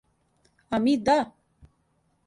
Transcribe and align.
А 0.77 0.81
ми 0.85 0.95
да? 1.11 1.19